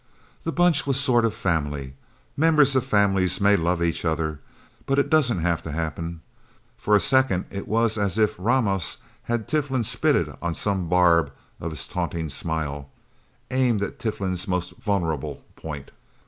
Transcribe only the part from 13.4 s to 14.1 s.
aimed at